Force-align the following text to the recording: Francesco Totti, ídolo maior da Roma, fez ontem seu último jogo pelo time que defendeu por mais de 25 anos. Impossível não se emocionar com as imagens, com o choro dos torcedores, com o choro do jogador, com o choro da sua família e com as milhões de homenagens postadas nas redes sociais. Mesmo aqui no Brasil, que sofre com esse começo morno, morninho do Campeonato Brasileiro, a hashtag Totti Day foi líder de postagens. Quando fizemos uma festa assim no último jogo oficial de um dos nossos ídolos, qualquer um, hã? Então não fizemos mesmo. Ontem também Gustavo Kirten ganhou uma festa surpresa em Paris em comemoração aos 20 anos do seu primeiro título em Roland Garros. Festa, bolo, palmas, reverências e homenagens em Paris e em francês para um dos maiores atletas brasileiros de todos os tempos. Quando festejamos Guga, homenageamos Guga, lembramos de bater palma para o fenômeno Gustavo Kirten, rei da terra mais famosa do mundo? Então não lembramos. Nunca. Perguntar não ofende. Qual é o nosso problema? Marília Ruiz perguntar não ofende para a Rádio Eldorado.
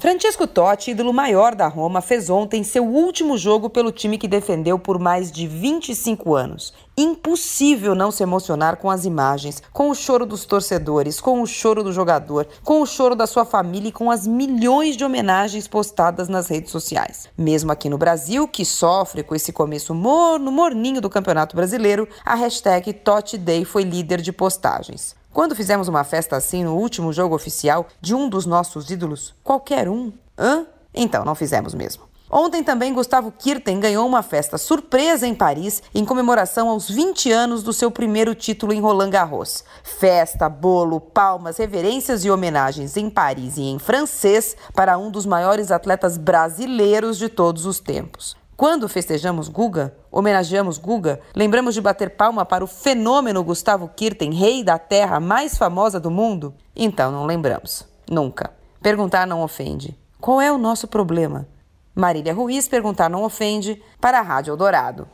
Francesco 0.00 0.46
Totti, 0.46 0.92
ídolo 0.92 1.12
maior 1.12 1.54
da 1.54 1.68
Roma, 1.68 2.00
fez 2.00 2.30
ontem 2.30 2.64
seu 2.64 2.86
último 2.86 3.36
jogo 3.36 3.68
pelo 3.68 3.92
time 3.92 4.16
que 4.16 4.26
defendeu 4.26 4.78
por 4.78 4.98
mais 4.98 5.30
de 5.30 5.46
25 5.46 6.34
anos. 6.34 6.72
Impossível 6.96 7.94
não 7.94 8.10
se 8.10 8.22
emocionar 8.22 8.78
com 8.78 8.90
as 8.90 9.04
imagens, 9.04 9.62
com 9.74 9.90
o 9.90 9.94
choro 9.94 10.24
dos 10.24 10.46
torcedores, 10.46 11.20
com 11.20 11.42
o 11.42 11.46
choro 11.46 11.84
do 11.84 11.92
jogador, 11.92 12.48
com 12.64 12.80
o 12.80 12.86
choro 12.86 13.14
da 13.14 13.26
sua 13.26 13.44
família 13.44 13.90
e 13.90 13.92
com 13.92 14.10
as 14.10 14.26
milhões 14.26 14.96
de 14.96 15.04
homenagens 15.04 15.68
postadas 15.68 16.30
nas 16.30 16.48
redes 16.48 16.70
sociais. 16.70 17.28
Mesmo 17.36 17.70
aqui 17.70 17.90
no 17.90 17.98
Brasil, 17.98 18.48
que 18.48 18.64
sofre 18.64 19.22
com 19.22 19.34
esse 19.34 19.52
começo 19.52 19.94
morno, 19.94 20.50
morninho 20.50 21.02
do 21.02 21.10
Campeonato 21.10 21.54
Brasileiro, 21.54 22.08
a 22.24 22.34
hashtag 22.36 22.90
Totti 22.94 23.36
Day 23.36 23.66
foi 23.66 23.82
líder 23.82 24.22
de 24.22 24.32
postagens. 24.32 25.19
Quando 25.32 25.54
fizemos 25.54 25.86
uma 25.86 26.02
festa 26.02 26.36
assim 26.36 26.64
no 26.64 26.74
último 26.74 27.12
jogo 27.12 27.36
oficial 27.36 27.86
de 28.00 28.14
um 28.14 28.28
dos 28.28 28.46
nossos 28.46 28.90
ídolos, 28.90 29.32
qualquer 29.44 29.88
um, 29.88 30.12
hã? 30.36 30.66
Então 30.92 31.24
não 31.24 31.36
fizemos 31.36 31.72
mesmo. 31.72 32.10
Ontem 32.28 32.62
também 32.62 32.92
Gustavo 32.92 33.32
Kirten 33.32 33.78
ganhou 33.78 34.06
uma 34.06 34.22
festa 34.22 34.58
surpresa 34.58 35.26
em 35.26 35.34
Paris 35.34 35.82
em 35.94 36.04
comemoração 36.04 36.68
aos 36.68 36.88
20 36.88 37.30
anos 37.30 37.62
do 37.62 37.72
seu 37.72 37.90
primeiro 37.90 38.34
título 38.34 38.72
em 38.72 38.80
Roland 38.80 39.10
Garros. 39.10 39.64
Festa, 39.82 40.48
bolo, 40.48 41.00
palmas, 41.00 41.58
reverências 41.58 42.24
e 42.24 42.30
homenagens 42.30 42.96
em 42.96 43.08
Paris 43.08 43.56
e 43.56 43.62
em 43.62 43.78
francês 43.78 44.56
para 44.74 44.98
um 44.98 45.10
dos 45.10 45.26
maiores 45.26 45.70
atletas 45.70 46.16
brasileiros 46.16 47.18
de 47.18 47.28
todos 47.28 47.66
os 47.66 47.80
tempos. 47.80 48.39
Quando 48.60 48.90
festejamos 48.90 49.48
Guga, 49.48 49.96
homenageamos 50.12 50.76
Guga, 50.76 51.18
lembramos 51.34 51.72
de 51.72 51.80
bater 51.80 52.10
palma 52.10 52.44
para 52.44 52.62
o 52.62 52.66
fenômeno 52.66 53.42
Gustavo 53.42 53.88
Kirten, 53.88 54.34
rei 54.34 54.62
da 54.62 54.78
terra 54.78 55.18
mais 55.18 55.56
famosa 55.56 55.98
do 55.98 56.10
mundo? 56.10 56.54
Então 56.76 57.10
não 57.10 57.24
lembramos. 57.24 57.88
Nunca. 58.06 58.52
Perguntar 58.82 59.26
não 59.26 59.40
ofende. 59.40 59.98
Qual 60.20 60.42
é 60.42 60.52
o 60.52 60.58
nosso 60.58 60.86
problema? 60.86 61.48
Marília 61.94 62.34
Ruiz 62.34 62.68
perguntar 62.68 63.08
não 63.08 63.24
ofende 63.24 63.82
para 63.98 64.18
a 64.18 64.22
Rádio 64.22 64.52
Eldorado. 64.52 65.08